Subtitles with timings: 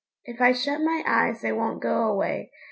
[0.25, 2.49] If I shut my eyes they won't go away.